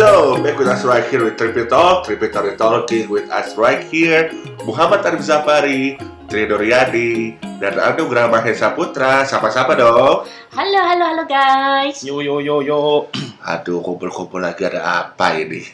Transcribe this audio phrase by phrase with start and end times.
[0.00, 3.84] So, back with us right here with Trippy Talk, Trippy Talk Talking with us right
[3.84, 4.32] here,
[4.64, 9.28] Muhammad Arif Zafari, Trido Riyadi, dan Anugrah Mahesa Putra.
[9.28, 10.24] Sapa-sapa dong.
[10.56, 12.00] Halo, halo, halo guys.
[12.00, 13.12] Yo yo yo yo.
[13.52, 15.68] Aduh, kumpul-kumpul lagi ada apa ini?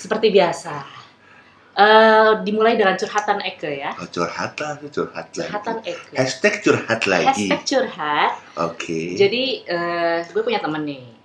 [0.00, 1.04] Seperti biasa.
[1.76, 3.92] Eh, dimulai dengan curhatan Eke ya.
[4.00, 5.52] Oh, curhat lagi, curhat lagi.
[5.52, 6.16] Curhatan Eke.
[6.16, 7.52] Hashtag curhat lagi.
[7.52, 8.32] Hashtag curhat.
[8.56, 9.12] Oke.
[9.12, 11.20] Jadi eh, gue punya temen nih.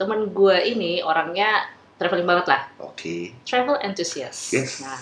[0.00, 1.68] Temen gue ini orangnya
[2.00, 2.62] traveling banget lah.
[2.80, 3.36] Oke.
[3.44, 4.56] Travel enthusiast.
[4.56, 4.80] Yes.
[4.80, 4.96] Nah,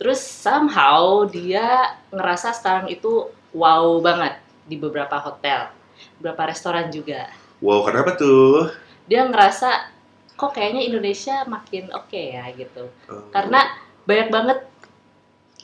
[0.00, 5.68] terus somehow dia ngerasa sekarang itu wow banget di beberapa hotel,
[6.16, 7.28] beberapa restoran juga.
[7.60, 8.72] Wow, kenapa tuh?
[9.04, 9.92] Dia ngerasa
[10.38, 12.86] kok kayaknya Indonesia makin oke ya gitu.
[13.10, 13.26] Oh.
[13.34, 13.66] karena
[14.06, 14.58] banyak banget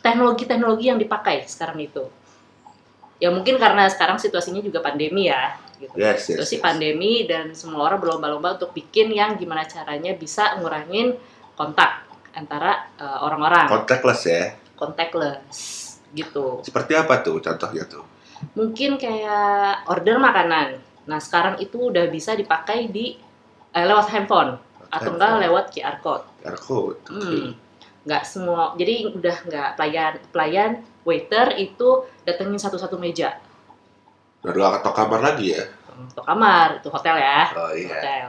[0.04, 2.04] teknologi-teknologi yang dipakai sekarang itu.
[3.22, 5.56] Ya mungkin karena sekarang situasinya juga pandemi ya.
[5.76, 5.92] Gitu.
[5.94, 6.62] Yes, yes, Situasi yes.
[6.62, 11.14] pandemi dan semua orang berlomba-lomba untuk bikin yang gimana caranya bisa ngurangin
[11.54, 14.42] kontak antara eh, orang-orang, Contactless ya.
[14.74, 15.58] contactless
[16.12, 16.62] gitu.
[16.62, 18.02] Seperti apa tuh contohnya tuh?
[18.54, 20.78] Mungkin kayak order makanan.
[21.06, 23.14] Nah sekarang itu udah bisa dipakai di
[23.70, 24.58] eh, lewat handphone
[24.90, 25.44] atau enggak Handphone.
[25.50, 26.24] lewat QR code.
[26.42, 26.98] QR code.
[27.10, 27.18] Oke.
[27.18, 27.50] Hmm,
[28.04, 28.74] nggak semua.
[28.74, 30.70] Jadi udah nggak pelayan pelayan
[31.02, 31.88] waiter itu
[32.22, 33.36] datengin satu-satu meja
[34.44, 35.64] Udah dua atau kamar lagi ya?
[35.94, 37.88] untuk kamar itu hotel ya Oh iya.
[37.88, 38.26] hotel.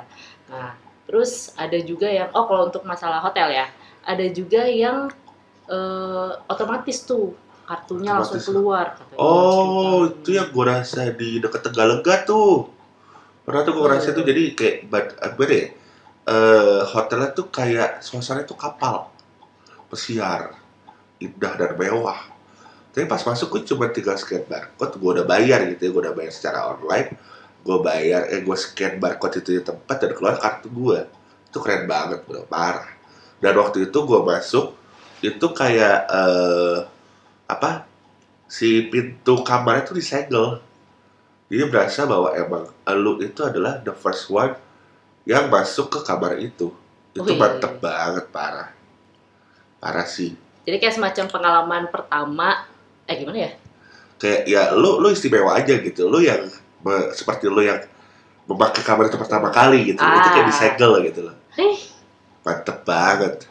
[0.47, 0.69] Nah
[1.05, 3.65] terus ada juga yang oh kalau untuk masalah hotel ya
[4.01, 5.09] ada juga yang
[5.65, 7.33] eh, otomatis tuh
[7.65, 8.47] kartunya langsung Otomatis.
[8.47, 8.85] keluar.
[8.93, 9.17] katanya.
[9.17, 12.69] Oh, itu yang gue rasa di deket Tegalega tuh.
[13.41, 13.89] Pernah tuh gue Oh.
[13.89, 15.65] rasa tuh jadi kayak bad, apa deh?
[16.25, 19.09] Eh, hotelnya tuh kayak suasana tuh kapal
[19.89, 20.53] pesiar,
[21.17, 22.21] indah dan mewah.
[22.95, 26.15] Tapi pas masuk gue cuma tinggal scan barcode, gue udah bayar gitu ya, gue udah
[26.15, 27.11] bayar secara online.
[27.59, 31.03] Gue bayar, eh gue scan barcode itu di tempat dan keluar kartu gue.
[31.51, 32.87] Itu keren banget bro, parah.
[33.43, 34.79] Dan waktu itu gue masuk,
[35.19, 36.87] itu kayak eh
[37.51, 37.83] apa
[38.47, 40.63] si pintu kamarnya tuh disegel.
[41.51, 44.55] Jadi berasa bahwa emang lu itu adalah the first one
[45.27, 46.71] yang masuk ke kamar itu.
[47.11, 47.35] Itu Wih.
[47.35, 48.71] mantep banget, parah.
[49.83, 50.31] Parah sih.
[50.63, 52.71] Jadi kayak semacam pengalaman pertama.
[53.05, 53.51] Eh gimana ya?
[54.15, 56.05] Kayak ya lu lu istimewa aja gitu.
[56.05, 56.41] Lu yang
[56.81, 57.77] me- seperti lu yang
[58.45, 59.99] memakai kamar itu pertama kali gitu.
[59.99, 60.49] Itu kayak Ah.
[60.49, 61.35] disegel gitu loh.
[61.53, 61.77] Hih,
[62.41, 63.45] Mantep banget.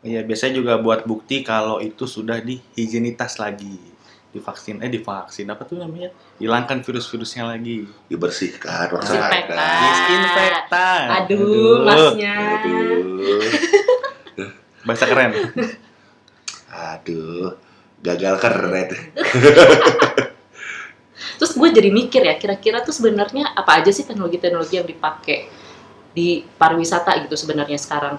[0.00, 3.74] Iya biasanya juga buat bukti kalau itu sudah dihigienitas lagi
[4.28, 9.56] divaksin eh divaksin apa tuh namanya hilangkan virus-virusnya lagi Dibersihkan Disinfektan.
[9.80, 12.36] disinfektan aduh, masnya.
[12.60, 13.40] Aduh.
[14.84, 15.32] bahasa keren
[16.92, 17.56] Aduh.
[18.06, 18.88] Gagal keren.
[21.42, 25.50] Terus gue jadi mikir ya, kira-kira tuh sebenarnya apa aja sih teknologi-teknologi yang dipakai
[26.14, 28.16] di pariwisata gitu sebenarnya sekarang?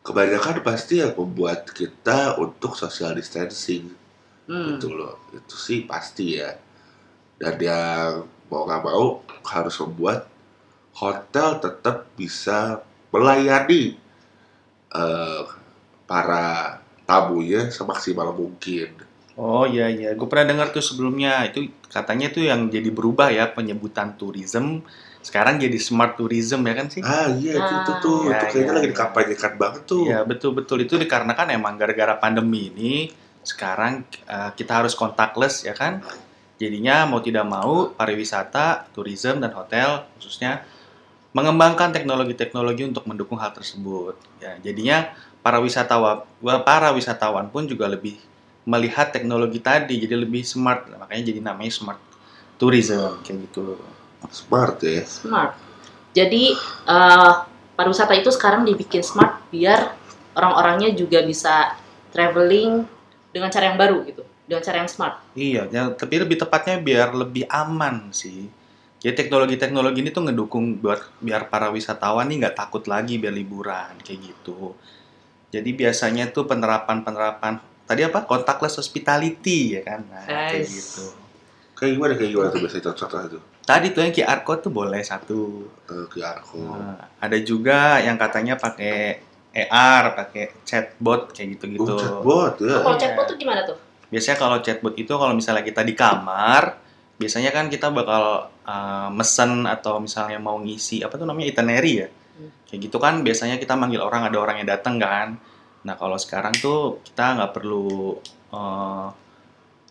[0.00, 3.92] kebanyakan pasti yang membuat kita untuk social distancing
[4.50, 4.74] Hmm.
[4.74, 6.58] gitu loh itu sih pasti ya
[7.38, 10.26] dan yang mau nggak mau harus membuat
[10.90, 12.82] hotel tetap bisa
[13.14, 13.94] melayani
[14.90, 15.42] eh,
[16.02, 18.94] para tamunya semaksimal mungkin
[19.34, 23.50] oh iya iya gue pernah dengar tuh sebelumnya itu katanya tuh yang jadi berubah ya
[23.50, 24.86] penyebutan tourism
[25.20, 28.00] sekarang jadi smart tourism ya kan sih ah iya itu, itu Ah.
[28.00, 28.92] tuh Iya, itu kayaknya iya, lagi iya.
[28.94, 32.92] dikampanyekan banget tuh Iya betul betul itu dikarenakan emang gara-gara pandemi ini
[33.42, 36.04] sekarang eh, kita harus contactless ya kan.
[36.60, 40.60] Jadinya mau tidak mau pariwisata, tourism dan hotel khususnya
[41.32, 44.12] mengembangkan teknologi-teknologi untuk mendukung hal tersebut.
[44.44, 45.08] Ya, jadinya
[45.40, 46.24] para wisatawan
[46.64, 48.20] para wisatawan pun juga lebih
[48.68, 52.00] melihat teknologi tadi jadi lebih smart makanya jadi namanya smart
[52.60, 53.80] tourism kayak gitu.
[54.28, 55.56] smart ya Smart.
[56.12, 56.52] Jadi
[56.84, 57.32] eh,
[57.72, 59.96] pariwisata itu sekarang dibikin smart biar
[60.36, 61.72] orang-orangnya juga bisa
[62.12, 62.84] traveling
[63.32, 65.22] dengan cara yang baru gitu, dengan cara yang smart.
[65.32, 68.50] Iya, ya, tapi lebih tepatnya biar lebih aman sih.
[69.00, 73.96] Jadi teknologi-teknologi ini tuh ngedukung buat biar para wisatawan nih nggak takut lagi biar liburan
[74.04, 74.76] kayak gitu.
[75.50, 80.70] Jadi biasanya tuh penerapan-penerapan tadi apa contactless hospitality ya kan, nah, kayak Nice.
[80.78, 81.06] gitu.
[81.74, 85.00] kayak gimana kayak gimana tuh biasanya contoh itu Tadi tuh yang QR code tuh boleh
[85.00, 85.64] satu.
[85.88, 89.16] Eh, QR code Nah, ada juga yang katanya pakai
[89.50, 91.88] AR, pakai chatbot kayak gitu-gitu.
[91.88, 93.00] Oh, chatbot ya Kalau Iya.
[93.00, 93.76] chatbot tuh gimana tuh?
[94.10, 96.78] Biasanya kalau chatbot itu kalau misalnya kita di kamar,
[97.16, 102.08] biasanya kan kita bakal uh, mesen atau misalnya mau ngisi apa tuh namanya itinerary ya.
[102.68, 105.36] Kayak gitu kan biasanya kita manggil orang ada orang yang datang kan.
[105.84, 108.16] Nah kalau sekarang tuh kita nggak perlu
[108.52, 109.08] uh,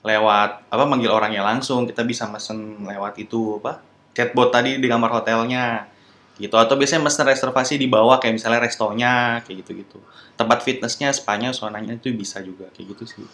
[0.06, 3.84] lewat apa manggil orangnya langsung, kita bisa mesen lewat itu apa
[4.16, 5.86] chatbot tadi di kamar hotelnya.
[6.40, 6.56] Gitu.
[6.56, 10.00] Atau biasanya mesen reservasi di bawah kayak misalnya restonya kayak gitu gitu
[10.40, 13.28] tempat fitnessnya spanya saunanya itu bisa juga kayak gitu sih.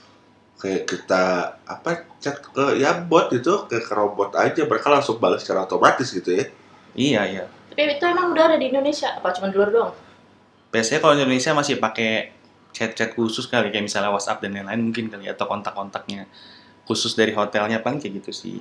[0.57, 1.23] Kayak kita
[1.69, 4.65] apa chat ke ya bot ke, ke robot aja.
[4.65, 6.49] Mereka langsung balas secara otomatis gitu ya
[6.95, 7.45] iya iya.
[7.69, 9.93] Tapi itu emang udah ada di Indonesia, apa cuma di luar doang?
[10.75, 12.35] biasanya kalau di Indonesia masih pakai
[12.75, 16.27] chat-chat khusus kali kayak misalnya WhatsApp dan lain-lain mungkin kali atau kontak-kontaknya
[16.83, 18.57] khusus dari hotelnya paling kayak gitu sih.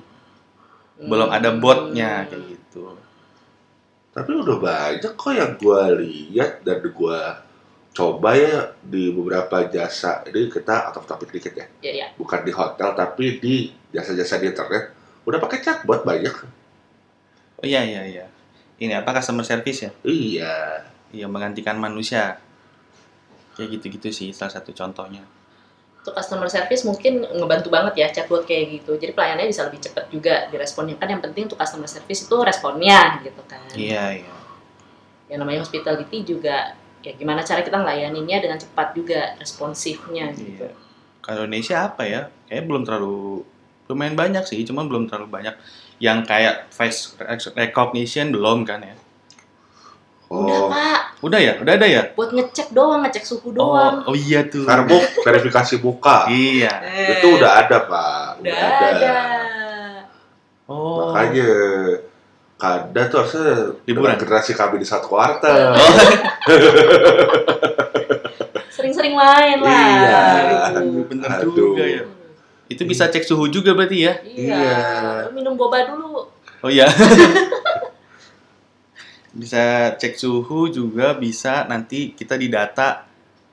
[0.95, 2.95] Belum ada botnya kayak gitu.
[4.15, 7.43] Tapi udah banyak kok yang gua lihat dan gua
[7.91, 10.23] coba ya di beberapa jasa.
[10.23, 11.67] Ini kita out of topic dikit ya.
[11.83, 12.07] Ya, ya.
[12.15, 14.95] bukan di hotel tapi di jasa-jasa di internet.
[15.27, 16.31] Udah pakai chatbot banyak
[17.61, 18.25] oh iya iya iya
[18.79, 20.83] ini apa customer service ya iya
[21.15, 22.39] iya menggantikan manusia
[23.55, 25.23] kayak gitu-gitu sih salah satu contohnya
[26.05, 28.93] Untuk customer service mungkin ngebantu banget ya chatbot kayak gitu.
[28.93, 31.01] Jadi pelayanannya bisa lebih cepat juga diresponnya.
[31.01, 33.65] Kan yang penting untuk customer service itu responnya gitu kan.
[33.73, 34.35] iya iya
[35.25, 40.69] Yang namanya hospitality juga ya gimana cara kita ngelayaninnya dengan cepat juga responsifnya gitu.
[40.69, 40.77] Iya.
[41.25, 42.29] Kalau Indonesia apa ya?
[42.45, 43.17] Kayaknya belum terlalu
[43.89, 45.57] lumayan banyak sih, cuman belum terlalu banyak
[45.97, 47.15] yang kayak face
[47.53, 48.95] recognition belum kan ya?
[50.25, 52.01] Udah oh pak, Udah ya, udah ada ya?
[52.11, 54.01] buat ngecek doang, ngecek suhu doang.
[54.03, 54.65] Oh, oh iya tuh.
[54.65, 56.73] Carbok verifikasi muka Iya.
[56.81, 59.13] Eh, itu udah ada pak udah ada.
[60.65, 61.13] Oh.
[61.13, 61.45] makanya
[62.57, 64.17] kada tuh harusnya Liburan.
[64.17, 65.77] generasi kami di satu kuartal Oh,
[68.71, 69.71] Sering-sering main lah.
[69.71, 70.21] Iya.
[70.73, 71.05] gitu.
[71.07, 71.53] bener Aduh.
[71.53, 72.03] juga ya.
[72.65, 74.13] Itu bisa cek suhu juga berarti ya?
[74.25, 74.57] Iya.
[74.57, 74.77] Iya.
[75.33, 76.25] Minum boba dulu.
[76.65, 76.89] Oh iya.
[79.35, 83.05] bisa cek suhu juga bisa nanti kita didata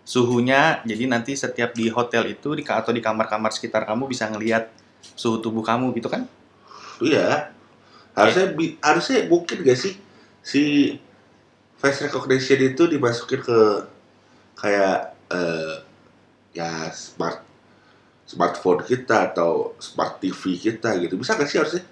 [0.06, 0.80] suhunya.
[0.86, 4.70] Jadi nanti setiap di hotel itu di atau di kamar-kamar sekitar kamu bisa ngelihat
[5.18, 6.24] suhu tubuh kamu gitu kan?
[7.02, 7.50] iya
[8.14, 9.98] harusnya bi- harusnya mungkin gak sih
[10.38, 10.94] si
[11.80, 13.58] face recognition itu dimasukin ke
[14.54, 15.74] kayak eh,
[16.54, 17.42] ya smart
[18.32, 21.84] smartphone kita atau smart TV kita gitu bisa gak sih harusnya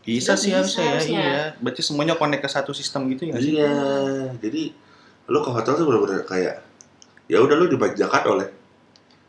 [0.00, 1.20] Bisa sih harusnya ya, harusnya.
[1.20, 1.42] iya.
[1.58, 3.52] Berarti semuanya connect ke satu sistem gitu ya nggak sih?
[3.52, 3.74] Iya,
[4.38, 4.62] jadi
[5.26, 6.64] lu ke hotel tuh bener-bener kayak
[7.26, 8.48] ya udah lu dimanjakan oleh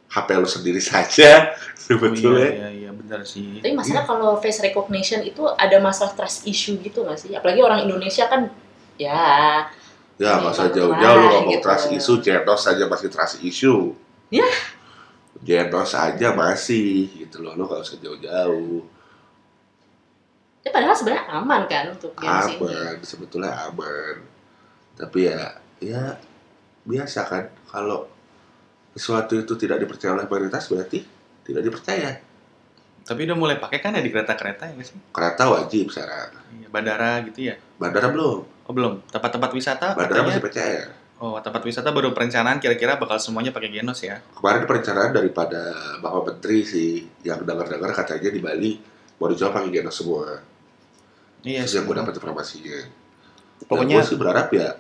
[0.07, 1.51] HP lu sendiri saja
[1.89, 2.47] Oh, sebetulnya.
[2.47, 3.59] iya, iya, iya, benar sih.
[3.59, 7.33] Tapi masalah kalau face recognition itu ada masalah trust issue gitu nggak sih?
[7.33, 8.47] Apalagi orang Indonesia kan
[8.95, 9.65] ya
[10.15, 11.63] Ya, Iya, masa iya, jauh-jauh lu lah, ngomong gitu.
[11.63, 13.95] trust issue, Genos aja masih trust issue.
[14.29, 14.43] Ya.
[15.39, 18.83] Genos aja masih gitu loh, lu gak usah jauh-jauh.
[20.59, 22.67] ya padahal sebenarnya aman kan untuk games ini.
[22.67, 24.19] Aman, sebetulnya aman.
[24.99, 26.19] Tapi ya, ya
[26.83, 28.11] biasa kan kalau
[28.91, 30.99] sesuatu itu tidak dipercaya oleh mayoritas berarti
[31.47, 32.19] tidak dipercaya.
[33.07, 34.99] Tapi udah mulai pakai kan ya di kereta-kereta ya sih?
[35.15, 36.35] Kereta wajib sekarang.
[36.59, 37.55] Iya, Bandara gitu ya?
[37.79, 38.43] Bandara belum.
[38.67, 39.01] Oh belum.
[39.07, 40.35] Tempat-tempat wisata Bandara katanya.
[40.35, 40.98] masih PCR.
[41.19, 44.23] Oh tempat wisata baru perencanaan kira-kira bakal semuanya pakai Genos ya?
[44.39, 48.71] Kemarin perencanaan daripada Bapak Menteri sih yang dengar-dengar katanya di Bali
[49.19, 50.39] mau dicoba pakai genos semua.
[51.43, 51.75] Iya sih.
[51.75, 52.79] yang gue dapat informasinya.
[53.67, 54.79] Pokoknya gue sih berharap ya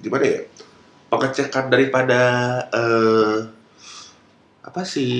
[0.00, 0.40] gimana ya
[1.08, 2.20] pengecekan daripada
[2.72, 3.38] eh,
[4.64, 5.12] apa sih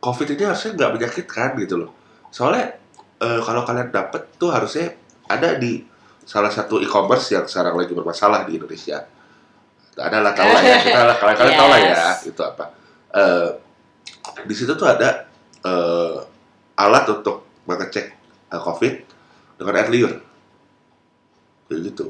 [0.00, 1.90] COVID ini harusnya nggak menyakitkan gitu loh.
[2.32, 2.72] Soalnya
[3.20, 4.96] eh, kalau kalian dapet tuh harusnya
[5.28, 5.91] ada di
[6.22, 9.04] salah satu e-commerce yang sekarang lagi bermasalah di Indonesia.
[9.92, 12.18] Ada lah tahu lah ya kita lah kalian kalian tahu lah ya Yes.
[12.24, 12.64] itu apa.
[13.12, 13.48] Eh,
[14.48, 15.28] di situ tuh ada
[15.62, 16.16] eh,
[16.80, 18.06] alat untuk mengecek
[18.48, 18.94] eh, COVID
[19.60, 20.12] dengan air liur.
[21.68, 22.04] Kayak gitu.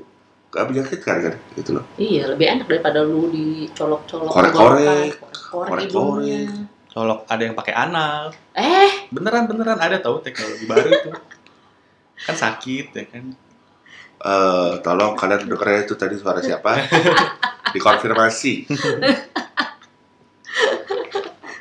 [0.53, 1.85] Gak menyakitkan kan gitu loh.
[1.97, 4.31] Iya, lebih enak daripada lu dicolok-colok.
[4.31, 5.13] Korek-korek.
[5.51, 8.37] Korek-korek colok ada yang pakai anal.
[8.53, 11.11] Eh, Beneran beneran ada tahu teknologi baru itu.
[12.23, 13.33] Kan sakit ya kan.
[14.23, 16.79] Eh, tolong kalian dengar itu tadi suara siapa?
[17.75, 18.71] Dikonfirmasi.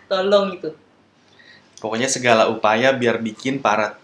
[0.05, 0.69] tolong itu.
[1.81, 3.97] Pokoknya segala upaya biar bikin para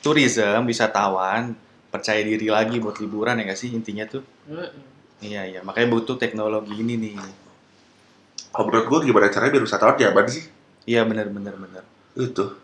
[0.00, 1.52] tourism, wisatawan
[1.92, 4.24] percaya diri lagi buat liburan ya nggak sih intinya tuh.
[4.48, 4.88] Mm-mm.
[5.20, 7.18] Iya iya, makanya butuh teknologi ini nih.
[8.54, 10.44] Kalau menurut gue gimana caranya biar wisatawan nyaman sih?
[10.88, 11.84] Iya benar benar benar.
[12.16, 12.56] Itu.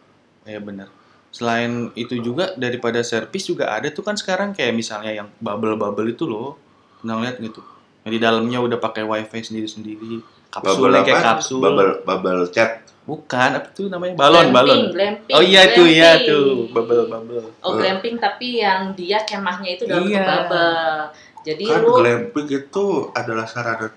[0.49, 0.89] Iya benar.
[1.35, 6.25] Selain itu juga daripada service juga ada tuh kan sekarang kayak misalnya yang bubble-bubble itu
[6.25, 6.55] loh.
[7.03, 7.59] Pernah lihat gitu.
[8.07, 10.23] Yang di dalamnya udah pakai wifi sendiri-sendiri.
[10.47, 11.27] Kapsul Bubble kayak apa?
[11.35, 11.59] kapsul.
[11.59, 12.87] Bubble, bubble chat.
[13.05, 14.15] Bukan, apa tuh namanya?
[14.15, 14.81] Balon, Glamping, balon.
[14.95, 16.31] glamping, Oh iya tuh, iya glamping.
[16.31, 16.49] tuh.
[16.71, 17.47] Bubble, bubble.
[17.61, 20.23] Oh, glamping tapi yang dia kemahnya itu dalam Iya.
[20.23, 21.11] bubble.
[21.45, 23.91] Jadi Kan lu glamping itu adalah sarana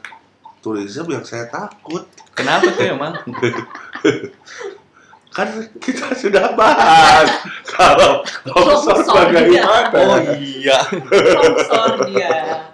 [0.60, 2.04] tourism yang saya takut.
[2.34, 3.14] Kenapa tuh emang?
[5.38, 7.30] kan kita sudah bahas
[7.78, 9.94] kalau longsor bagaimana.
[9.94, 10.82] Oh iya.
[11.14, 12.66] longsor dia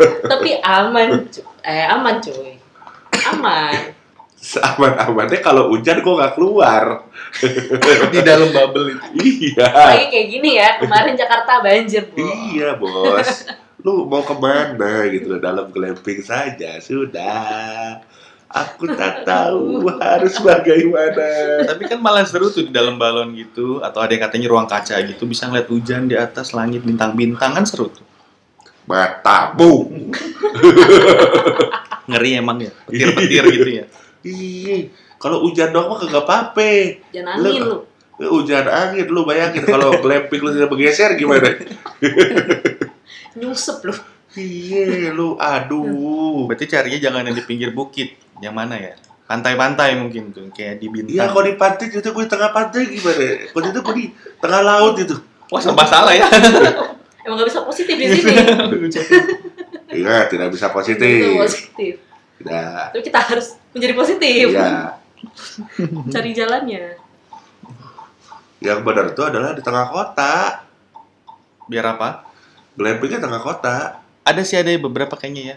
[0.00, 1.28] tapi aman
[1.62, 2.56] eh aman cuy
[3.30, 3.94] aman
[4.40, 7.04] Seaman-amannya kalau hujan gue nggak keluar.
[8.08, 9.04] Di dalam bubble itu.
[9.52, 9.68] Iya.
[9.68, 12.24] lagi kayak gini ya kemarin Jakarta banjir bu
[12.56, 13.52] Iya bos.
[13.84, 18.00] Lu mau ke mana gitu dalam glamping saja sudah.
[18.50, 21.62] Aku tak tahu harus bagaimana.
[21.70, 24.98] Tapi kan malah seru tuh di dalam balon gitu atau ada yang katanya ruang kaca
[25.06, 28.02] gitu bisa ngeliat hujan di atas langit bintang-bintang kan seru tuh.
[28.90, 29.86] Matamu.
[32.10, 32.74] Ngeri emang ya.
[32.90, 33.84] Petir-petir gitu ya.
[34.26, 34.90] Iya.
[35.22, 36.70] Kalau hujan doang mah kagak apa-apa.
[37.14, 37.78] jangan angin lu
[38.20, 41.56] Eh, Hujan angin lu bayangin kalau glamping lu tidak bergeser gimana?
[43.32, 43.94] nyusup lu
[44.36, 46.46] Iya lu aduh.
[46.46, 48.14] Berarti carinya jangan yang di pinggir bukit.
[48.40, 48.92] Yang mana ya?
[49.30, 51.14] Pantai-pantai mungkin tuh kayak di bintang.
[51.14, 53.26] Iya kalau di pantai itu gue di tengah pantai gimana?
[53.54, 54.06] Kalau itu gue di
[54.42, 55.16] tengah laut itu.
[55.50, 56.26] Wah, serba salah ya.
[57.20, 58.32] emang gak bisa positif di sini
[60.00, 61.20] Iya tidak bisa Itu positif.
[61.36, 61.94] positif
[62.40, 62.86] Tidak.
[62.96, 64.96] tapi kita harus menjadi positif Iya.
[66.14, 66.96] cari jalannya
[68.60, 70.64] Yang benar itu adalah di tengah kota.
[71.64, 72.28] Biar apa?
[72.76, 74.04] Glampingnya tengah kota.
[74.20, 75.56] Ada sih ada beberapa kayaknya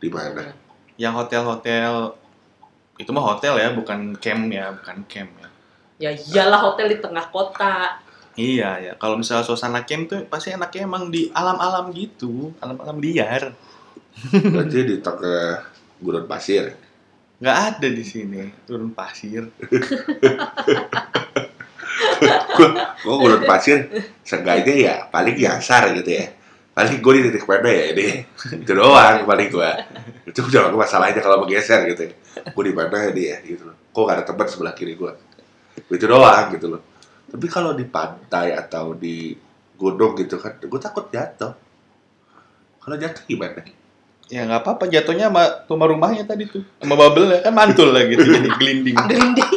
[0.00, 0.56] Di mana?
[1.00, 2.12] Yang hotel-hotel
[3.00, 5.48] itu mah hotel ya, bukan camp ya, bukan camp ya.
[6.00, 8.00] ya iyalah hotel di tengah kota
[8.40, 13.52] Iya ya, kalau misalnya suasana camp tuh pasti enaknya emang di alam-alam gitu, alam-alam liar.
[14.54, 15.66] Berarti di tengah
[15.98, 16.72] gurun pasir.
[17.42, 19.44] Nggak ada di sini, turun pasir.
[23.04, 23.90] Gue gurun pasir,
[24.22, 26.32] seenggaknya ya paling nyasar gitu ya.
[26.70, 28.06] Paling gue di titik mana ya ini.
[28.62, 29.70] Itu doang paling gue.
[30.30, 32.12] Itu udah gak masalahnya kalau bergeser gitu ya.
[32.54, 33.76] Gue di mana dia gitu loh.
[33.90, 35.12] Kok gak ada teman sebelah kiri gue.
[35.90, 36.82] Itu doang gitu loh.
[37.30, 39.34] Tapi kalau di pantai atau di
[39.78, 41.54] gunung gitu kan, gue takut jatuh.
[42.80, 43.62] Kalau jatuh gimana?
[44.30, 48.06] Ya nggak apa-apa, jatuhnya sama rumah rumahnya tadi tuh, sama bubble ya kan mantul lah
[48.06, 49.50] gitu, jadi gelinding, gelinding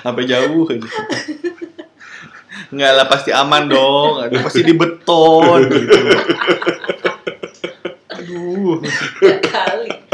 [0.00, 0.88] sampai jauh aja.
[2.68, 5.98] Nggak lah pasti aman dong, aduh pasti di beton gitu.
[8.12, 8.82] Aduh.
[9.24, 10.08] ya kali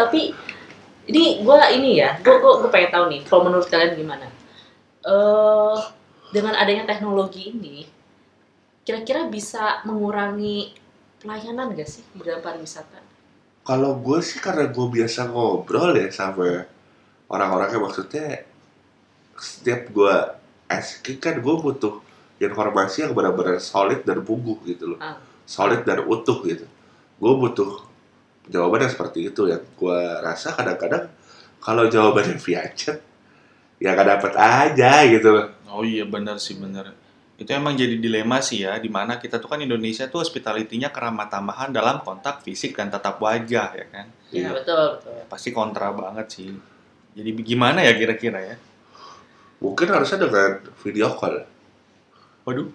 [0.00, 0.32] tapi
[1.10, 4.26] ini gue ini ya gue gue gue pengen tahu nih kalau menurut kalian gimana
[5.04, 5.78] eh
[6.30, 7.84] dengan adanya teknologi ini
[8.86, 10.72] kira-kira bisa mengurangi
[11.20, 13.12] pelayanan gak sih di dalam pariwisata
[13.60, 16.64] Kalau gue sih karena gue biasa ngobrol ya sama
[17.28, 18.48] orang-orangnya maksudnya
[19.40, 20.14] setiap gue
[20.70, 21.98] asking kan gue butuh
[22.40, 24.98] informasi yang benar-benar solid dan buguh gitu loh.
[25.00, 25.16] Ah.
[25.48, 26.64] Solid dan utuh gitu.
[27.20, 27.84] Gue butuh
[28.48, 31.10] jawaban yang seperti itu yang gue rasa kadang-kadang
[31.60, 33.00] kalau jawabannya via chat
[33.80, 35.46] ya gak dapet aja gitu loh.
[35.70, 36.92] Oh iya benar sih benar.
[37.40, 41.24] Itu emang jadi dilema sih ya, di mana kita tuh kan Indonesia tuh hospitality-nya keramah
[41.32, 44.06] tamahan dalam kontak fisik dan tatap wajah ya kan.
[44.28, 44.48] ya Iya.
[44.60, 46.52] betul betul Pasti kontra banget sih.
[47.16, 48.56] Jadi gimana ya kira-kira ya?
[49.60, 50.50] Mungkin harusnya dengan
[50.80, 51.44] video call.
[52.48, 52.68] Waduh.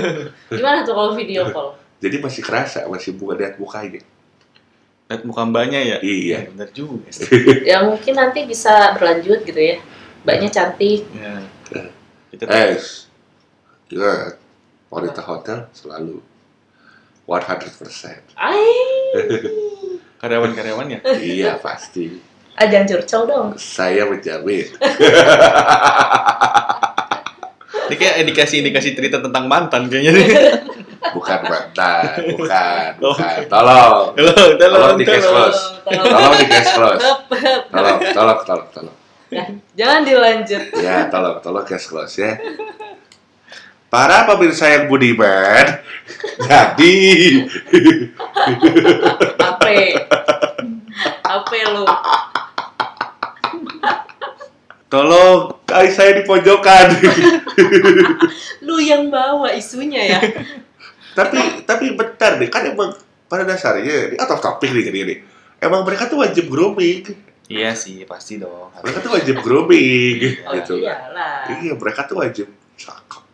[0.54, 3.98] gimana tuh kalau video call Jadi masih kerasa, masih bukan lihat mukanya.
[5.10, 5.96] Lihat muka mbaknya ya?
[5.98, 6.46] Iya.
[6.54, 7.26] Bener juga sih.
[7.66, 9.76] ya mungkin nanti bisa berlanjut gitu ya
[10.22, 11.42] mbaknya cantik Ya.
[12.28, 12.76] Kita Eh,
[13.88, 14.36] ingat,
[14.92, 16.20] wanita hotel selalu
[17.24, 18.36] 100%.
[18.36, 18.62] Ay,
[20.20, 21.00] karyawan-karyawan ya?
[21.16, 22.20] iya, pasti.
[22.58, 23.48] Ajang curcol dong.
[23.56, 24.66] Saya menjamin.
[27.88, 30.26] Ini kayak indikasi-indikasi cerita tentang mantan kayaknya nih.
[31.08, 33.38] Bukan mantan, bukan, bukan.
[33.48, 35.46] Tolong, Halo, Tolong di case tolong.
[35.48, 35.60] close.
[35.88, 37.00] tolong di case close.
[37.72, 38.96] Tolong, tolong, tolong, tolong.
[39.32, 40.62] Ya, jangan dilanjut.
[40.76, 42.36] Ya, tolong, tolong case close ya.
[43.88, 45.80] Para pemirsa yang budiman,
[46.44, 46.96] jadi
[49.38, 49.80] Ape.
[51.24, 51.86] Ape lu.
[54.88, 56.86] Tolong kali saya di pojokan.
[58.66, 60.20] Lu yang bawa isunya ya.
[61.16, 62.94] tapi tapi bentar deh, kan emang
[63.28, 65.18] pada dasarnya ini out of topic nih gini nih.
[65.60, 67.04] Emang mereka tuh wajib grooming.
[67.48, 68.68] Iya sih, pasti dong.
[68.84, 70.84] Mereka tuh wajib grooming Oh gitu.
[70.84, 71.48] iyalah.
[71.48, 73.24] Iya, mereka tuh wajib cakep.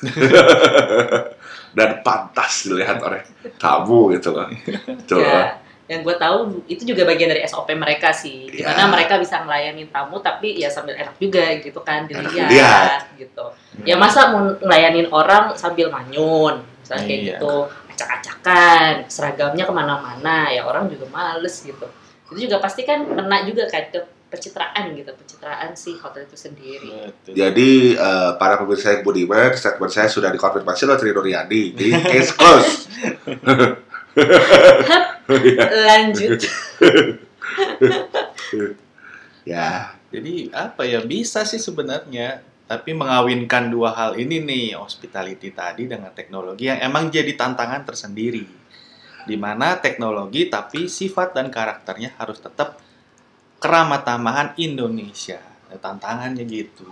[1.76, 3.20] Dan pantas dilihat oleh
[3.60, 4.48] tamu gitu loh.
[4.50, 5.44] Gitu loh.
[5.90, 6.36] Ya, yang gue tahu
[6.70, 8.46] itu juga bagian dari SOP mereka sih.
[8.46, 8.86] Di mana Ya.
[8.86, 13.00] mereka bisa ngelayanin tamu tapi ya sambil enak juga gitu kan Enak dilihat dilihat.
[13.18, 13.44] gitu.
[13.82, 17.30] Ya masa mau ngelayanin orang sambil manyun, misalnya kayak Iya.
[17.34, 17.54] gitu,
[17.90, 21.90] acak-acakan, seragamnya ke mana-mana, ya orang juga males gitu.
[22.30, 23.98] itu juga pasti kan kena juga kan ke
[24.30, 27.10] pencitraan gitu pencitraan si hotel itu sendiri.
[27.26, 31.74] Jadi eh, para pemirsa yang budiman, statement saya sudah dikonfirmasi oleh Tri Nuryadi.
[31.74, 32.86] Jadi case close.
[35.30, 35.64] Iya.
[35.86, 36.40] lanjut
[39.46, 45.86] ya, Jadi apa ya bisa sih sebenarnya tapi mengawinkan dua hal ini nih hospitality tadi
[45.90, 48.46] dengan teknologi yang emang jadi tantangan tersendiri
[49.26, 52.78] di mana teknologi tapi sifat dan karakternya harus tetap
[53.62, 55.38] keramat tamahan Indonesia
[55.78, 56.86] tantangannya gitu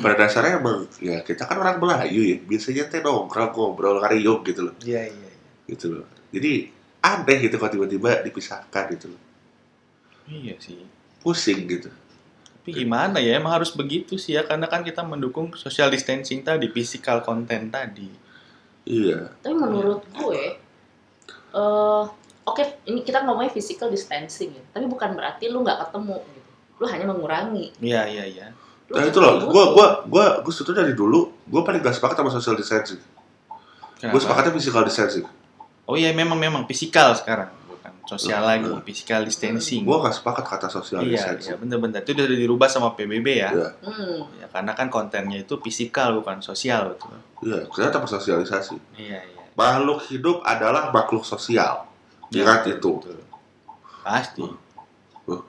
[0.00, 2.36] pada dasarnya emang ya kita kan orang Melayu ya.
[2.42, 5.30] Biasanya teh nongkrong ngobrol kariuk gitu loh, iya iya
[5.70, 6.06] gitu loh.
[6.34, 6.68] Jadi
[7.06, 9.22] aneh gitu kalau tiba-tiba dipisahkan gitu loh.
[10.26, 10.82] iya sih
[11.22, 11.90] Pusing gitu.
[12.62, 16.66] tapi gimana ya emang harus begitu sih ya karena kan kita mendukung social distancing tadi
[16.66, 18.10] physical content tadi
[18.86, 19.30] Iya.
[19.42, 20.42] tapi menurut gue
[21.56, 22.04] eh
[22.46, 26.84] oke ini kita ngomongnya physical distancing ya tapi bukan berarti lu nggak ketemu gitu lu
[26.86, 28.48] hanya mengurangi iya iya iya
[28.86, 32.30] Nah itu loh, gua gua gua gua sebetulnya dari dulu gua paling gak sepakat sama
[32.30, 33.02] social distancing.
[33.02, 33.58] Gua
[33.98, 34.22] Kenapa?
[34.22, 35.26] sepakatnya physical distancing.
[35.86, 38.50] Oh iya memang memang fisikal sekarang bukan sosial Hmm.
[38.50, 39.86] lagi physical distancing.
[39.86, 41.62] Gua gak sepakat kata social iya iya distancing.
[41.62, 43.50] bener-bener itu udah dirubah sama PBB ya.
[43.54, 43.68] Iya.
[43.86, 44.20] Hmm.
[44.36, 47.14] Ya, karena kan kontennya itu fisikal bukan sosial betul.
[47.40, 48.76] Iya, ternyata persosialisasi.
[48.98, 49.42] Iya iya.
[49.54, 51.86] Makhluk hidup adalah makhluk sosial.
[52.28, 52.90] Ingat itu.
[52.98, 53.22] betul.
[54.02, 54.42] Pasti.
[55.24, 55.42] Uh.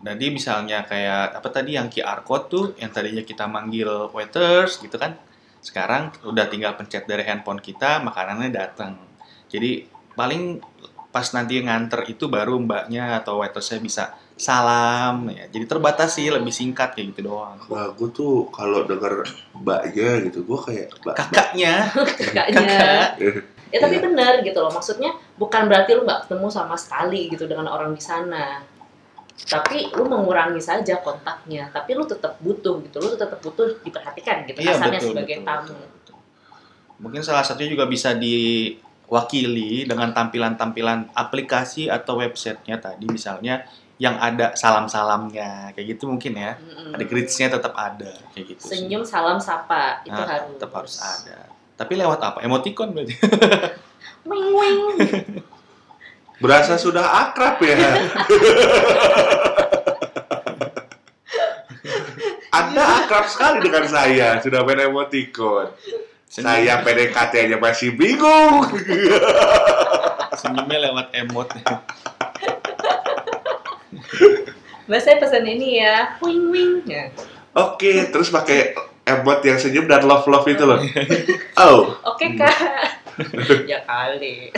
[0.00, 4.96] Jadi misalnya kayak apa tadi yang QR code tuh yang tadinya kita manggil waiters gitu
[4.96, 5.20] kan.
[5.60, 8.96] Sekarang udah tinggal pencet dari handphone kita makanannya datang.
[9.50, 10.62] Jadi paling
[11.10, 14.04] pas nanti nganter itu baru mbaknya atau waitersnya bisa
[14.38, 15.50] salam ya.
[15.50, 17.58] Jadi terbatas sih lebih singkat kayak gitu doang.
[17.66, 21.14] Nah, gue tuh kalau denger mbaknya gitu, gue kayak mbak.
[21.18, 23.10] Kakaknya, kakaknya kakak.
[23.70, 24.02] ya tapi Iya.
[24.02, 28.02] benar gitu loh maksudnya bukan berarti lu nggak ketemu sama sekali gitu dengan orang di
[28.02, 28.58] sana
[29.46, 34.58] tapi lu mengurangi saja kontaknya tapi lu tetap butuh gitu lu tetap butuh diperhatikan gitu
[34.60, 36.16] Iya kasarnya betul, sebagai betul, tamu betul, betul.
[37.00, 38.10] Mungkin salah satunya juga bisa
[39.10, 43.66] diwakili dengan tampilan-tampilan aplikasi atau websitenya tadi misalnya
[43.98, 46.54] yang ada salam-salamnya kayak gitu mungkin ya.
[46.54, 46.94] Mm-mm.
[46.94, 48.62] Ada grids-nya tetap ada kayak gitu.
[48.70, 48.86] sih.
[48.86, 51.50] senyum salam sapa itu Nah, harus tetap harus ada.
[51.74, 52.38] Tapi lewat apa?
[52.46, 53.18] Emoticon berarti.
[54.30, 54.78] wing wing
[56.38, 57.76] Berasa sudah akrab ya.
[62.62, 65.74] Anda akrab sekali dengan saya, sudah main emoticon.
[66.30, 68.62] Saya PDKT aja masih bingung.
[70.40, 71.50] senyumnya lewat emot.
[74.86, 77.10] Mbak saya pesan ini ya wing wing ya.
[77.58, 80.78] Oke, terus pakai emot yang senyum dan love love itu loh.
[81.60, 82.56] Oh, oke kak
[83.68, 84.48] ya kali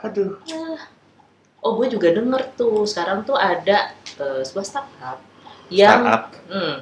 [0.00, 0.32] aduh.
[1.60, 5.20] oh gue juga denger tuh sekarang tuh ada eh, sebuah startup
[5.68, 6.32] yang Startup.
[6.48, 6.74] Hmm,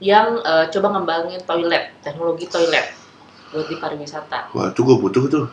[0.00, 2.86] yang eh, coba ngembangin toilet, teknologi toilet
[3.52, 4.50] buat di pariwisata.
[4.52, 5.46] Wah, itu gue butuh tuh.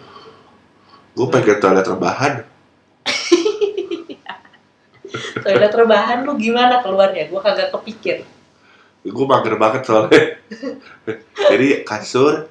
[1.13, 2.43] Gue pengen toilet rebahan.
[5.43, 7.29] Toilet rebahan lu gimana keluarnya?
[7.29, 8.25] Gue kagak kepikir.
[9.05, 10.41] Gue mager banget soalnya.
[11.51, 12.49] Jadi kasur,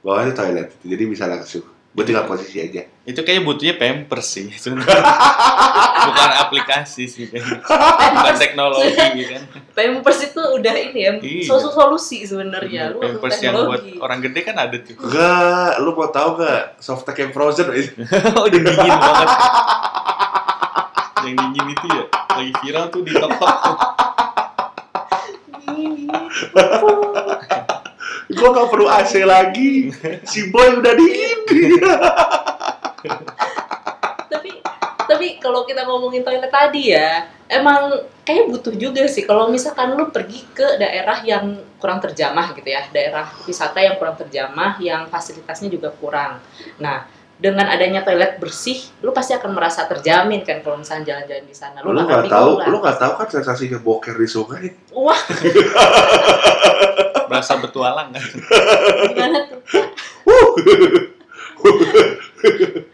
[0.00, 0.72] bawahnya toilet.
[0.80, 1.68] Jadi bisa langsung.
[1.98, 2.86] Gue tinggal posisi aja.
[3.02, 5.02] Itu kayaknya butuhnya pampers sih sebenarnya.
[6.06, 7.58] Bukan aplikasi sih kayaknya.
[8.14, 8.94] Bukan teknologi
[9.26, 9.42] kan.
[9.74, 11.42] Pampers itu udah ini ya, Iya.
[11.50, 12.94] solusi solusi sebenarnya.
[12.94, 14.94] Lu butuh Pampers yang buat orang gede kan ada tuh.
[14.94, 17.66] Enggak, lu mau tahu nggak softtek yang frozen?
[18.38, 19.28] oh, udah dingin banget.
[21.18, 23.98] yang dingin itu ya, lagi viral tuh di TikTok.
[28.38, 29.90] Gue gak perlu AC lagi.
[30.22, 31.38] Si boy udah dingin.
[34.32, 34.50] tapi
[35.08, 39.26] tapi kalau kita ngomongin toilet tadi ya, emang kayak butuh juga sih.
[39.26, 44.14] Kalau misalkan lu pergi ke daerah yang kurang terjamah gitu ya, daerah wisata yang kurang
[44.20, 46.38] terjamah, yang fasilitasnya juga kurang.
[46.78, 51.56] Nah, dengan adanya toilet bersih, lu pasti akan merasa terjamin kan kalau misalnya jalan-jalan di
[51.56, 51.78] sana.
[51.86, 52.66] Lu nggak tahu, lah.
[52.66, 54.74] lu nggak tahu kan sensasinya boker di sungai?
[54.90, 55.16] Wah,
[57.28, 58.24] Berasa betualang kan.
[59.12, 59.60] gimana tuh?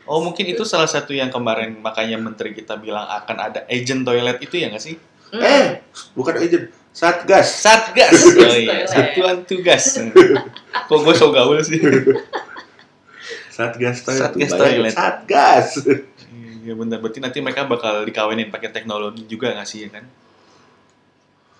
[0.04, 4.38] Oh, mungkin itu salah satu yang kemarin makanya menteri kita bilang akan ada agent toilet
[4.40, 4.96] itu ya nggak sih?
[5.32, 5.42] Hmm.
[5.42, 5.66] Eh,
[6.14, 7.48] bukan agent, satgas.
[7.60, 8.14] Satgas.
[8.36, 9.98] Oh iya, satuan tugas.
[10.88, 11.80] Kok gue so gaul sih?
[13.50, 14.22] Satgas toilet.
[14.32, 14.92] Satgas toilet.
[14.94, 15.68] Satgas.
[16.64, 20.04] Iya benar, berarti nanti mereka bakal dikawinin pakai teknologi juga nggak sih ya kan?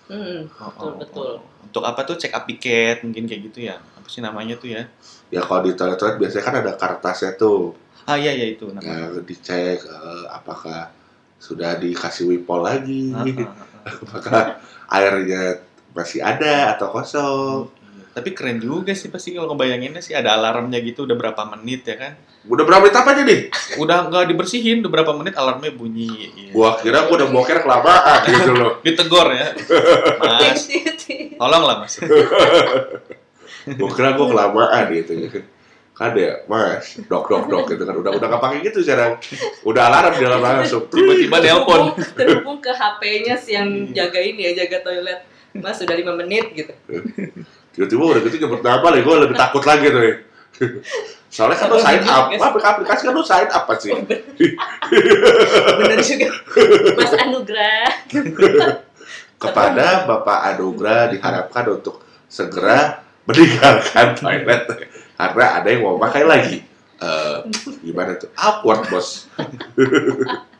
[0.05, 1.31] Hmm, Oh, betul oh, betul.
[1.41, 1.63] oh.
[1.65, 3.81] Untuk apa tuh check up tiket mungkin kayak gitu ya?
[3.81, 4.85] Apa sih namanya tuh ya?
[5.33, 7.73] Ya kalau di toilet-toilet biasanya kan ada kertasnya tuh.
[8.05, 9.09] Ah iya iya itu namanya.
[9.09, 10.93] Ya, dicek eh, apakah
[11.41, 13.53] sudah dikasih wipol lagi, Ah, ah, ah,
[13.85, 13.93] ah.
[14.05, 14.43] apakah
[14.93, 17.65] airnya masih ada atau kosong.
[17.73, 18.03] Iya.
[18.13, 21.97] Tapi keren juga sih pasti kalau ngebayanginnya sih ada alarmnya gitu udah berapa menit ya
[21.97, 22.13] kan?
[22.45, 23.39] Udah berapa menit apa aja nih?
[23.81, 26.29] Udah nggak dibersihin udah berapa menit alarmnya bunyi.
[26.29, 26.51] Iya.
[26.53, 28.71] Gua kira gua udah boker kelamaan gitu loh.
[28.85, 29.47] Ditegor ya,
[30.21, 30.69] Mas.
[31.41, 31.93] Tolong lah Mas.
[33.81, 35.29] Gua kira gua kelamaan gitu ya.
[35.95, 37.95] Kan ya, mas, dok dok dok gitu kan.
[37.95, 39.15] Udah udah gak pakai gitu sekarang.
[39.63, 40.91] Udah alarm di dalam langsung.
[40.91, 41.95] Tiba-tiba nelpon.
[42.19, 45.23] Terhubung, ke HP-nya si yang jaga ini ya, jaga toilet.
[45.55, 46.75] Mas sudah lima menit gitu.
[47.71, 50.03] Tiba-tiba udah gitu nyebut nama nih, gue lebih takut lagi tuh.
[50.03, 50.15] ya.
[51.27, 53.91] Soalnya kan lu sign up, apa aplikasi kan lu sign up apa sih?
[55.79, 56.29] Bener juga.
[56.95, 57.91] Mas Anugrah.
[59.43, 61.99] Kepada Bapak Anugrah diharapkan untuk
[62.31, 64.63] segera meninggalkan toilet
[65.19, 66.63] karena ada yang mau pakai lagi.
[66.95, 67.37] Eh,
[67.83, 68.31] gimana tuh?
[68.39, 69.27] Awkward bos.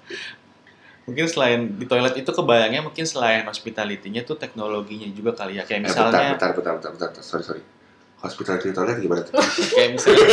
[1.05, 5.63] Mungkin selain di toilet itu kebayangnya mungkin selain hospitality-nya tuh teknologinya juga kali ya.
[5.63, 7.61] Kayak Eh, bentar, misalnya bentar, bentar, bentar, bentar, sorry, sorry.
[8.25, 9.33] Hospitality toilet gimana tuh?
[9.75, 10.25] kayak misalnya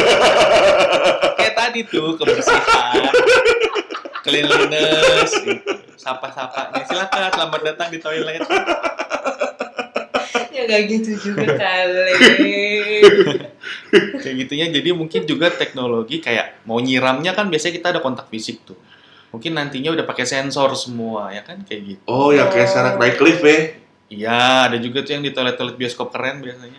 [1.35, 3.13] kayak tadi tuh kebersihan
[4.23, 5.73] cleanliness gitu.
[5.95, 8.43] sapa-sapa nih silakan selamat datang di toilet
[10.53, 12.15] Ya gak gitu juga kali.
[14.15, 18.63] kayak gitunya jadi mungkin juga teknologi kayak mau nyiramnya kan biasanya kita ada kontak fisik
[18.63, 18.79] tuh
[19.29, 23.19] mungkin nantinya udah pakai sensor semua ya kan kayak gitu Oh, yang kayak sekarang naik
[23.19, 23.59] lift ya?
[24.09, 26.79] iya ada juga tuh yang di toilet-toilet bioskop keren biasanya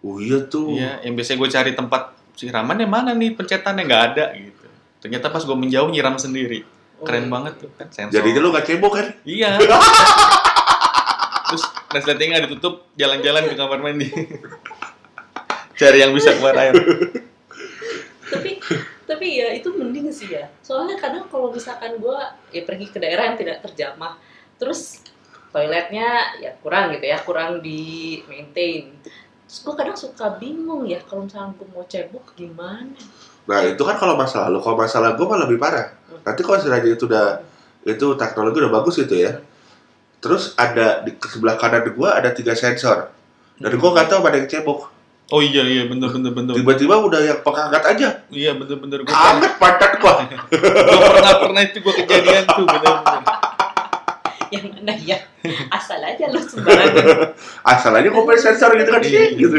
[0.00, 0.72] Oh iya tuh.
[0.72, 4.64] iya yang biasanya gue cari tempat siraman yang mana nih pencetannya nggak ada gitu
[5.00, 6.64] ternyata pas gue menjauh nyiram sendiri
[7.00, 7.32] keren Oh.
[7.32, 9.06] banget tuh kan sensor Jadinya lu gak cebok kan?
[9.24, 9.56] Iya.
[11.48, 14.06] Terus resletingnya ditutup, jalan-jalan ke kamar mandi.
[15.80, 16.76] Cari yang bisa keluar air.
[18.30, 18.62] tapi
[19.02, 22.18] tapi ya itu mending sih ya soalnya kadang kalau misalkan gue
[22.54, 24.14] ya pergi ke daerah yang tidak terjamah
[24.54, 25.02] terus
[25.50, 28.94] toiletnya ya kurang gitu ya kurang di maintain
[29.50, 32.94] terus gue kadang suka bingung ya kalau misalkan gue mau cebok gimana
[33.50, 35.90] Nah itu kan kalau masalah lu, kalau masalah gue malah lebih parah.
[36.22, 37.42] Nanti kalau istilahnya itu udah
[37.82, 39.42] itu teknologi udah bagus gitu ya.
[40.22, 43.10] Terus ada di sebelah kanan gue ada tiga sensor.
[43.58, 44.94] Dan gue nggak tahu pada yang cebok.
[45.30, 46.54] Oh iya iya bener bener bener.
[46.58, 48.08] Tiba-tiba udah yang pengangkat aja.
[48.30, 50.26] Iya bener bener gue Anget pantat gua.
[51.10, 53.39] pernah pernah itu gue kejadian tuh bener bener.
[54.50, 55.18] Yang mana ya
[55.70, 57.32] asal aja lu sembarangan
[57.72, 59.10] Asal aja gue pakai sensor gitu kan Iya.
[59.10, 59.58] sih gitu.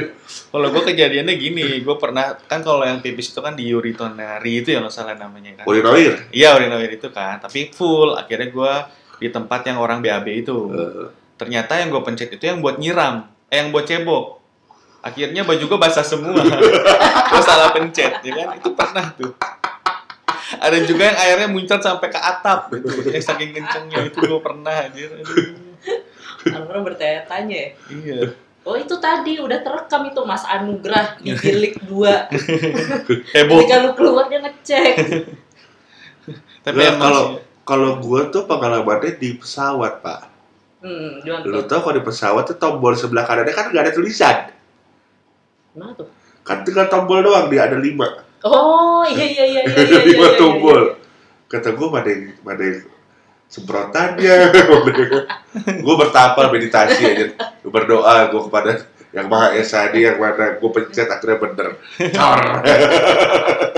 [0.52, 4.76] Kalau gue kejadiannya gini, gue pernah kan kalau yang pipis itu kan di uritonari itu
[4.76, 5.66] ya nggak salah namanya kan.
[5.66, 6.28] Urinoir.
[6.36, 8.14] Iya urinoir itu kan, tapi full.
[8.14, 8.74] Akhirnya gue
[9.24, 10.58] di tempat yang orang BAB itu.
[10.76, 11.08] Eh,
[11.42, 14.38] ternyata yang gue pencet itu yang buat nyiram eh yang buat cebok
[15.02, 16.38] akhirnya baju gue basah semua
[17.34, 19.34] gue salah pencet ya kan itu pernah tuh
[20.58, 22.74] ada juga yang airnya muncrat sampai ke atap.
[22.74, 25.10] Gitu yang saking kencengnya itu gue pernah anjir.
[26.48, 27.70] Orang bertanya-tanya ya.
[27.88, 28.20] Iya.
[28.62, 31.90] Oh itu tadi udah terekam itu Mas Anugrah di bilik 2
[33.36, 33.58] heboh.
[33.58, 34.94] Ketika lu keluar dia ngecek.
[36.62, 40.28] Tapi kalau- kalau gue tuh pengalamannya di pesawat pak.
[40.82, 44.50] Hmm, Lu tau kalau di pesawat tuh tombol sebelah kanannya kan nggak ada tulisan.
[45.72, 46.10] Gimana tuh?
[46.42, 48.26] Kan tinggal tombol doang dia ada lima.
[48.42, 50.82] Oh iya iya iya iya Ada iya iya, lima iya, tombol.
[51.46, 52.82] Kata gue mana yang
[53.52, 54.36] semprotannya.
[55.86, 57.26] gue bertapal meditasi aja.
[57.62, 58.72] Berdoa gue kepada
[59.12, 61.68] yang maha esa ini yang mana gue pencet akhirnya bener.
[62.16, 62.40] Cor.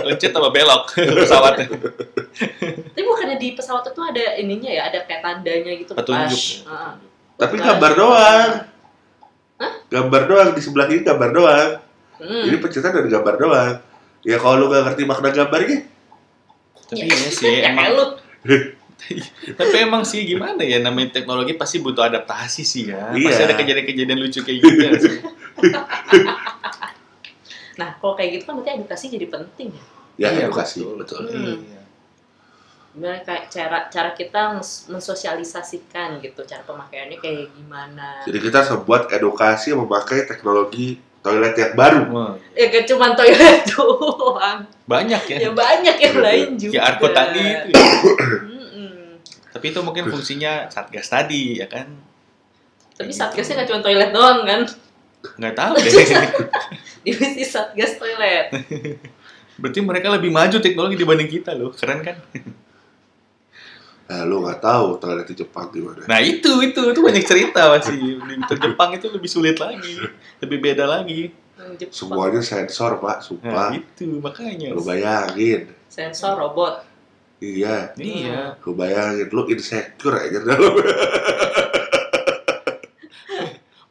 [0.03, 1.65] lencet sama belok pesawatnya
[2.93, 6.67] Tapi bukannya di pesawat itu ada ininya ya, ada kayak tandanya gitu petunjuk.
[6.69, 6.93] Ah.
[7.39, 8.49] Tapi gambar doang.
[9.57, 9.73] Hah?
[9.89, 11.69] Gambar doang di sebelah kiri gambar doang.
[12.21, 12.43] Hmm.
[12.45, 13.75] Jadi pencetan ada gambar doang.
[14.23, 15.83] Ya kalau lu gak ngerti makna gambarnya,
[16.87, 18.15] tapi iya sih ya, emang
[19.59, 23.27] tapi emang sih gimana ya namanya teknologi pasti butuh adaptasi sih ya Iya.
[23.27, 24.91] pasti ada kejadian-kejadian lucu kayak gitu ya.
[27.73, 29.83] Nah, kalau kayak gitu kan berarti edukasi jadi penting ya.
[30.13, 30.95] ya Iya, edukasi betul.
[31.01, 31.21] betul.
[31.25, 31.57] Hmm.
[31.57, 31.81] Iya.
[32.93, 38.21] Gimana kayak cara cara kita mens- mensosialisasikan gitu, cara pemakaiannya kayak gimana.
[38.21, 42.01] Jadi kita harus buat edukasi memakai teknologi toilet yang baru.
[42.11, 44.59] Wah, Ya kan cuma toilet doang.
[44.83, 46.71] banyak ya Ya banyak yang lain juga.
[46.77, 47.83] QR code tadi itu ya.
[49.49, 51.87] Tapi itu mungkin fungsinya satgas tadi ya kan?
[52.93, 54.61] Tapi satgasnya nggak cuma toilet doang kan?
[55.39, 55.91] Nggak tahu deh.
[57.05, 58.51] Divisi satgas toilet.
[59.55, 61.71] Berarti mereka lebih maju teknologi dibanding kita loh.
[61.71, 62.17] Keren kan?
[64.13, 66.05] Eh, lu nggak tahu toilet di Jepang gimana.
[66.05, 69.97] Nah itu itu itu banyak cerita masih di Jepang itu lebih sulit lagi,
[70.37, 71.33] lebih beda lagi.
[71.79, 71.95] Jepang.
[71.95, 73.69] Semuanya sensor, Pak, Nah sumpah.
[73.73, 74.69] itu makanya.
[74.75, 75.71] Lu bayangin.
[75.89, 76.83] Sensor robot.
[77.41, 77.95] Iya.
[77.97, 78.59] Iya.
[78.61, 80.73] Lu bayangin, lu insecure aja dalam.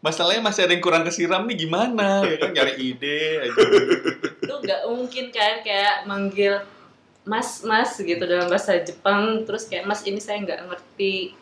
[0.03, 2.27] Masalahnya masih ada yang kurang kesiram nih gimana?
[2.27, 3.63] Ya kan nyari ide aja.
[4.51, 6.59] Lu nggak mungkin kan kayak manggil
[7.23, 9.47] Mas, Mas gitu dalam bahasa Jepang.
[9.47, 11.35] Terus kayak Mas ini saya nggak ngerti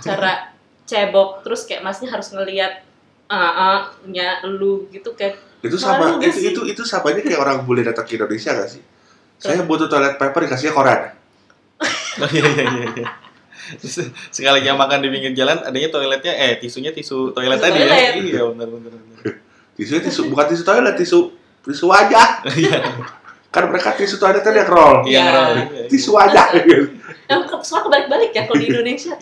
[0.00, 0.52] cara
[0.88, 1.40] cebok.
[1.42, 2.84] Terus kayak Masnya harus ngelihat
[3.24, 6.52] ah nya lu gitu kayak Itu sama, itu, sih?
[6.52, 8.84] itu, itu samanya kayak orang bule datang ke Indonesia gak sih?
[9.40, 11.00] Saya butuh toilet paper dikasihnya koran.
[12.14, 12.86] Oh iya iya iya.
[12.94, 13.08] iya.
[14.30, 17.98] Sekali yang makan di pinggir jalan adanya toiletnya eh tisunya tisu toilet Tisu tadi toilet.
[17.98, 18.10] ya.
[18.14, 19.18] Iya benar benar benar.
[19.74, 21.18] Tisu tisu bukan tisu toilet, tisu
[21.64, 22.44] tisu wajah.
[23.54, 23.62] Iya.
[23.62, 24.96] Kan mereka tisu toilet kan yang roll.
[25.06, 25.22] Iya Iya.
[25.22, 25.52] ngerol.
[25.86, 26.46] Tisu wajah.
[27.30, 29.14] yang semua kebalik-balik ya kalau di Indonesia.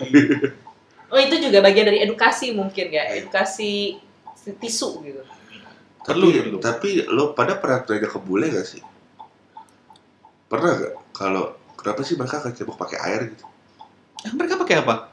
[1.12, 4.00] Oh itu juga bagian dari edukasi mungkin ya, edukasi
[4.56, 5.20] tisu gitu.
[6.02, 6.58] Perlu, tapi, perlu.
[6.58, 8.82] tapi lo pada pernah tanya ke bule gak sih?
[10.48, 10.94] Pernah gak?
[11.14, 13.44] Kalau kenapa sih mereka kecebok pakai air gitu?
[14.34, 15.12] Mereka pakai apa?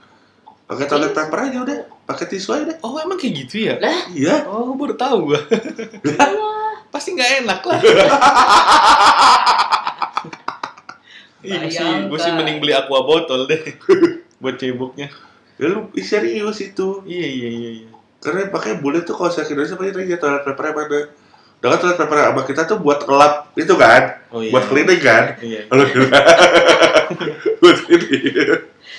[0.66, 1.78] Pakai toilet paper aja udah,
[2.10, 2.78] pakai tisu aja deh.
[2.82, 3.76] Oh emang kayak gitu ya?
[4.16, 4.48] Iya.
[4.50, 5.42] Oh baru tahu gua.
[6.90, 7.80] Pasti nggak enak lah.
[11.40, 13.80] Iya sih, gue sih mending beli aqua botol deh
[14.44, 15.08] buat ceboknya.
[15.56, 17.00] Ya lu serius itu.
[17.08, 17.70] Iya iya iya.
[17.84, 17.88] iya.
[18.20, 21.00] Karena pakai bule tuh kalau saya ke Indonesia pasti tanya toilet paper mana.
[21.60, 24.04] Dengan toilet paper sama kita tuh buat ngelap itu kan,
[24.36, 24.52] Oh iya.
[24.52, 25.24] buat cleaning kan.
[25.40, 25.62] Iya.
[25.72, 25.84] Kalau
[27.64, 28.24] buat cleaning.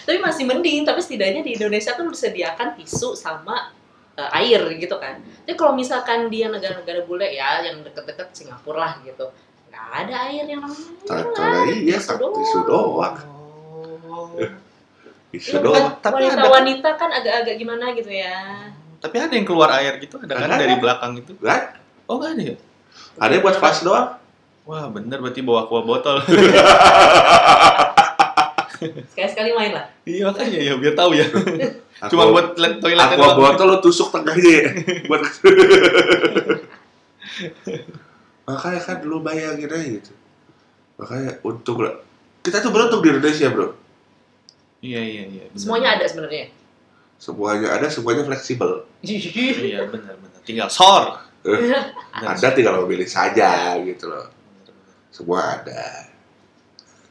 [0.08, 3.76] Tapi masih mending, tapi setidaknya di Indonesia tuh disediakan tisu sama
[4.20, 5.16] eh, air gitu kan.
[5.42, 9.24] Tapi kalau misalkan dia negara-negara bule ya, yang deket-deket Singapura lah gitu,
[9.72, 10.92] nggak ada air yang namanya.
[11.32, 13.16] Cara iya, tisu doang.
[14.10, 14.28] Oh.
[15.30, 15.74] Tisu Ya, doang.
[15.74, 18.68] kan Tapi ada- wanita-wanita kan agak-agak gimana gitu ya.
[19.00, 20.60] Tapi ada yang keluar air gitu, ada kan Ada.
[20.60, 21.32] dari belakang itu.
[21.40, 21.80] Kan?
[22.04, 22.56] Oh nggak ada ya?
[23.16, 24.18] Ada yang buat flash doang.
[24.68, 26.20] Wah bener berarti bawa aqua botol.
[28.80, 29.86] Sekali-sekali main lah.
[30.02, 31.26] iya makanya ya biar tahu ya.
[32.00, 33.52] Aku- Cuma buat le- toiletnya Aqua doang.
[33.52, 34.70] botol lo tusuk tengahnya ya.
[35.06, 35.20] buat
[38.42, 40.12] makanya kan dulu bayangin aja gitu
[40.96, 41.94] makanya untung lah
[42.40, 43.68] kita tuh beruntung di Indonesia bro
[44.80, 45.44] Iya iya iya.
[45.46, 45.60] bener.
[45.60, 46.48] Semuanya ada sebenarnya.
[47.14, 50.40] semuanya ada semuanya fleksibel Iya benar benar.
[50.40, 51.20] Tinggal sor.
[51.40, 51.92] Benar.
[52.32, 55.12] ada tinggal memilih saja gitu loh Benar, benar.
[55.12, 55.82] semua ada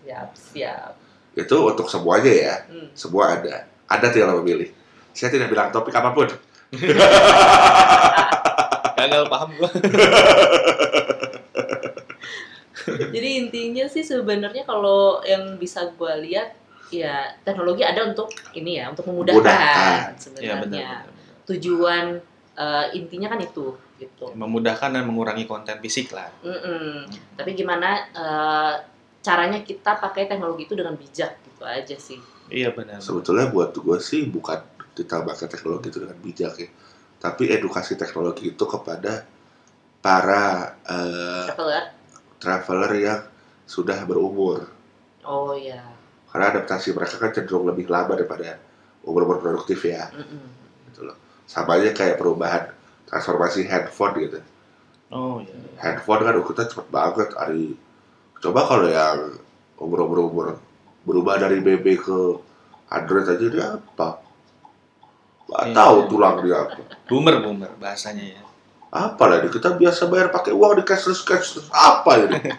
[0.02, 0.94] siap, siap.
[1.34, 2.90] Itu untuk semuanya ya Hmm.
[2.94, 4.70] semua ada ada tinggal memilih
[5.12, 6.30] saya tidak bilang topik apa pun
[9.00, 9.72] Gagal paham gua.
[12.90, 16.52] Jadi intinya sih sebenarnya kalau yang bisa gue lihat
[16.90, 20.58] ya teknologi ada untuk ini ya untuk memudahkan sebenarnya.
[20.58, 21.04] benar benar.
[21.06, 21.48] benar.
[21.48, 22.06] Tujuan
[22.58, 24.26] eh, intinya kan itu gitu.
[24.34, 26.28] Memudahkan dan mengurangi konten fisik lah.
[26.42, 27.08] Mm-mm.
[27.38, 28.74] Tapi gimana eh,
[29.20, 32.20] caranya kita pakai teknologi itu dengan bijak gitu aja sih.
[32.50, 32.98] Iya benar.
[32.98, 34.58] sebetulnya buat gue sih bukan
[34.98, 36.70] ditambahkan teknologi itu dengan bijak ya
[37.22, 39.22] tapi edukasi teknologi itu kepada
[40.02, 41.84] para eh, Traveler.
[42.42, 43.22] traveler yang
[43.70, 44.66] sudah berumur
[45.22, 45.84] Oh iya.
[46.34, 48.58] karena adaptasi mereka kan cenderung lebih lama daripada
[49.06, 50.50] umur-umur produktif ya Mm-mm.
[50.90, 52.66] gitu loh sama aja kayak perubahan
[53.06, 54.40] transformasi handphone gitu
[55.14, 55.54] Oh iya.
[55.78, 57.78] handphone kan ukurannya cepet banget hari
[58.40, 59.36] coba kalau yang
[59.76, 60.48] umur-umur umur
[61.04, 62.18] berubah dari BB ke
[62.90, 64.20] Android aja dia apa
[65.46, 65.76] nggak Iya.
[65.76, 68.42] tahu tulang dia apa Boomer boomer bahasanya ya.
[68.90, 69.50] apa lah ini?
[69.50, 72.40] kita biasa bayar pakai uang di cashless cashless apa ini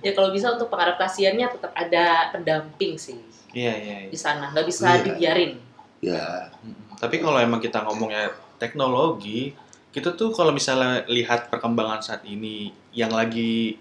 [0.00, 3.20] Ya kalau bisa untuk pengadaptasiannya tetap ada pendamping sih
[3.52, 3.96] Iya iya.
[4.00, 4.08] iya.
[4.08, 5.04] di sana, nggak bisa Iya.
[5.04, 5.52] dibiarin.
[6.00, 6.48] ya.
[6.96, 9.52] Tapi kalau emang kita ngomongnya teknologi,
[9.92, 13.76] kita tuh kalau misalnya lihat perkembangan saat ini yang lagi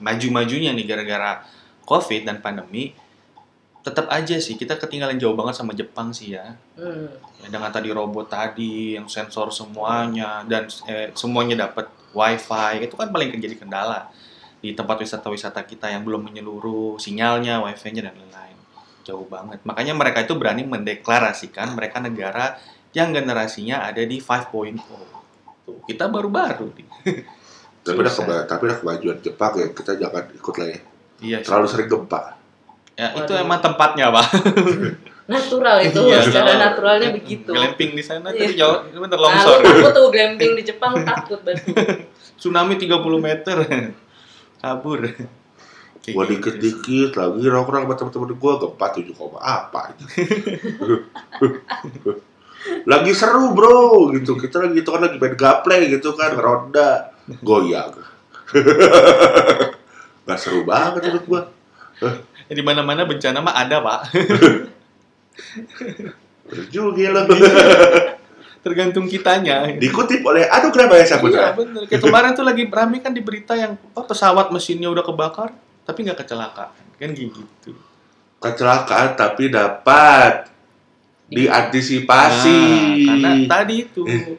[0.00, 1.44] maju-majunya nih gara-gara
[1.84, 2.92] COVID dan pandemi,
[3.80, 6.56] tetap aja sih kita ketinggalan jauh banget sama Jepang sih ya.
[6.76, 7.08] Hmm.
[7.40, 13.08] Ya, dengan tadi robot tadi yang sensor semuanya dan eh, semuanya dapat wifi itu kan
[13.08, 14.12] paling jadi kendala
[14.60, 18.58] di tempat wisata-wisata kita yang belum menyeluruh sinyalnya, wifi-nya dan lain-lain
[19.08, 19.64] jauh banget.
[19.64, 22.60] Makanya mereka itu berani mendeklarasikan mereka negara
[22.92, 24.76] yang generasinya ada di 5.0.
[25.64, 26.88] Tuh, kita baru-baru nih.
[27.80, 30.78] tapi udah keba- tapi udah kemajuan Jepang ya kita jangan ikut lah ya
[31.20, 31.44] Iya, sih.
[31.44, 32.20] terlalu sering gempa
[32.92, 33.40] ya itu Waduh.
[33.40, 34.26] emang tempatnya, Pak.
[35.30, 37.48] Natural itu, Iya, secara naturalnya begitu.
[37.48, 38.44] Glamping di sana Iya.
[38.44, 39.56] tadi jauh, itu bener Nah, longsor.
[39.56, 41.64] lu takut tuh glamping di Jepang takut banget.
[42.36, 43.56] Tsunami 30 meter.
[44.60, 45.00] Kabur.
[45.00, 50.04] Kayak Gua gitu dikit-dikit lagi nongkrong sama temen-temen gua gempa 7, koma apa itu.
[52.84, 53.80] lagi seru bro
[54.12, 57.08] gitu kita lagi itu kan lagi main gaple gitu kan ronda
[57.40, 57.94] goyang
[60.26, 61.42] Gak seru banget menurut gua
[62.50, 64.00] Ya, Di mana-mana bencana mah ada, Pak.
[66.74, 67.20] Juga lo
[68.64, 69.70] Tergantung kitanya.
[69.72, 71.88] Dikutip oleh Aduh kenapa ya Iya, Saputra bener.
[71.88, 75.54] Kayak kemarin tuh lagi rame kan di berita yang oh, pesawat mesinnya udah kebakar,
[75.88, 76.68] tapi nggak kecelakaan.
[77.00, 77.72] Kan gitu.
[78.40, 80.50] Kecelakaan tapi dapat
[81.30, 84.36] diantisipasi Nah, karena tadi itu Eh.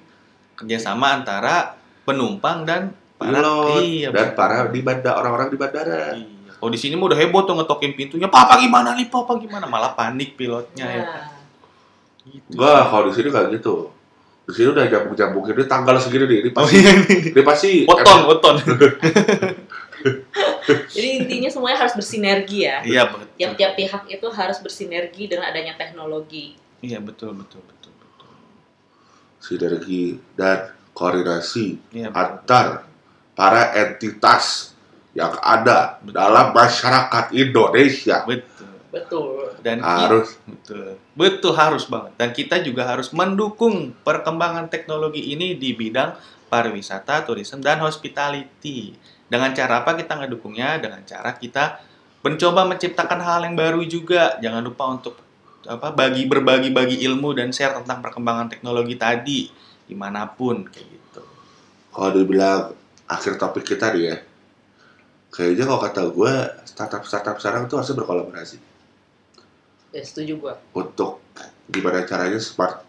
[0.53, 2.81] kerjasama antara penumpang dan
[3.17, 4.37] para pilot iya, dan betul.
[4.37, 6.39] para di bandara orang-orang di bandara Iya.
[6.61, 9.97] Kalau di sini mah udah heboh tuh ngetokin pintunya, papa gimana nih, papa gimana, malah
[9.97, 11.01] panik pilotnya ya.
[11.01, 11.25] Nah,
[12.21, 12.53] Gitu.
[12.53, 13.89] Gua kalau di sini kayak gitu.
[14.45, 16.37] Di sini udah jambung-jambungin ini tanggal segini nih.
[16.45, 17.19] Ini Oh pasti, iya nih.
[17.33, 18.55] ini pasti Oton, oton.
[20.93, 22.81] jadi intinya semuanya harus bersinergi ya.
[22.85, 23.27] Iya betul.
[23.37, 26.57] Tiap-tiap pihak itu harus bersinergi dengan adanya teknologi.
[26.81, 28.33] Iya betul betul betul betul.
[29.41, 32.11] sinergi dan koordinasi betul.
[32.13, 32.67] antar
[33.33, 34.75] para entitas
[35.11, 36.15] yang ada Betul.
[36.15, 38.71] dalam masyarakat Indonesia Betul.
[38.91, 39.55] Betul.
[39.63, 40.99] Dan harus Betul.
[41.15, 42.11] Betul harus banget.
[42.19, 46.11] Dan kita juga harus mendukung perkembangan teknologi ini di bidang
[46.51, 48.91] pariwisata, tourism, dan hospitality.
[49.31, 50.75] Dengan cara apa kita ngedukungnya?
[50.83, 51.79] Dengan cara kita
[52.19, 54.35] mencoba menciptakan hal yang baru juga.
[54.43, 55.15] Jangan lupa untuk
[55.63, 59.45] apa bagi berbagi bagi ilmu dan share tentang perkembangan teknologi tadi
[59.91, 61.21] di mana pun kayak gitu.
[61.91, 62.71] kalau dibilang
[63.05, 64.17] akhir topik kita nih ya
[65.27, 68.57] kayaknya kalau kata gue startup startup sekarang tuh harusnya berkolaborasi
[69.91, 70.55] Ya, setuju gua.
[70.71, 71.19] untuk
[71.67, 72.79] gimana caranya smart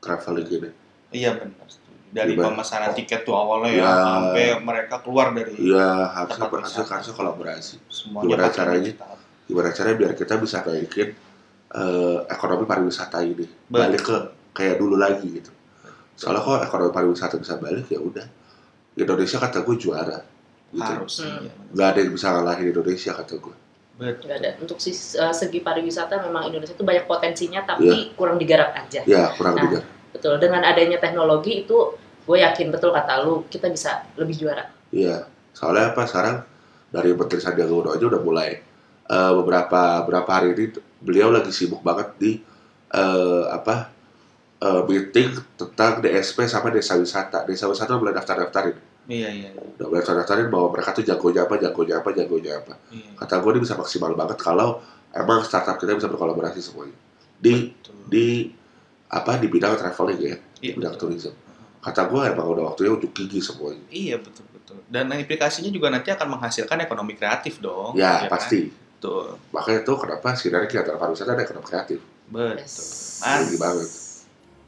[0.00, 0.70] traveling ini
[1.12, 1.68] Iya benar.
[2.08, 2.56] Dari Gimana?
[2.56, 3.92] pemesanan tiket tuh awalnya ya, Ya.
[4.02, 6.92] sampai mereka keluar dari iya harusnya Tempat harusnya, wisata.
[6.96, 8.80] harusnya kolaborasi semuanya Gimana caranya?
[8.88, 9.12] digital.
[9.44, 11.08] gimana caranya biar kita bisa naikin
[11.70, 13.68] eh, ekonomi pariwisata ini Betul.
[13.68, 14.16] balik ke
[14.52, 15.52] kayak dulu lagi gitu
[16.22, 18.26] soalnya kok ekonomi pariwisata bisa balik ya udah
[18.94, 20.18] Indonesia kata gue juara
[20.70, 21.14] gitu Harus.
[21.20, 21.42] Hmm.
[21.42, 23.56] iya, nggak ada yang bisa ngalahin Indonesia kata gue
[23.92, 24.24] Betul.
[24.24, 24.50] Nggak ada.
[24.58, 29.04] Untuk sis- eh, segi pariwisata memang Indonesia itu banyak potensinya tapi kurang digarap aja.
[29.04, 29.62] ya kurang Nah.
[29.62, 29.80] juga
[30.12, 30.34] Betul.
[30.38, 31.76] Dengan adanya teknologi itu
[32.22, 34.64] gue yakin betul kata lu kita bisa lebih juara.
[34.90, 36.40] Iya, soalnya apa sekarang
[36.88, 38.50] dari Menteri Sandiaga Uno aja udah mulai
[39.04, 40.64] eh, beberapa beberapa hari ini
[40.98, 42.32] beliau lagi sibuk banget di
[42.90, 43.92] eh, apa
[44.62, 47.42] eh, meeting tentang DSP sama desa wisata.
[47.42, 48.78] Desa wisata mulai daftar-daftarin,
[49.10, 49.50] Iya, iya.
[49.50, 49.62] iya.
[49.74, 52.74] udah mulai daftar-daftarin bahwa mereka tuh jagonya apa, jagonya apa, jagonya apa.
[52.88, 53.10] Iya.
[53.18, 54.78] Kata gue ini bisa maksimal banget kalau
[55.10, 56.94] emang startup kita bisa berkolaborasi semuanya
[57.36, 57.94] di Betul.
[58.06, 58.26] di
[59.10, 61.10] apa di bidang traveling ya, di Iya, bidang betul.
[61.10, 61.34] tourism.
[61.82, 63.82] Kata gue emang udah waktunya untuk gigi semuanya.
[63.90, 64.78] Iya, betul betul.
[64.86, 67.98] Dan implikasinya juga nanti akan menghasilkan ekonomi kreatif dong.
[67.98, 68.38] Ya, kan?
[68.38, 68.70] pasti.
[68.70, 69.34] Betul.
[69.50, 71.98] Makanya itu kenapa sinergi antara pariwisata dan ekonomi kreatif.
[72.30, 72.54] Betul.
[72.62, 73.18] Yes.
[73.18, 73.88] Tinggi banget.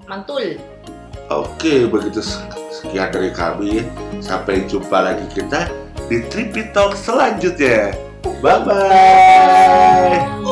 [0.04, 0.60] Mantul.
[1.32, 2.20] Oke, begitu
[2.68, 3.88] sekian dari kami.
[4.20, 5.72] Sampai jumpa lagi kita
[6.08, 7.96] di Trippy Talk selanjutnya.
[8.44, 10.44] Bye-bye.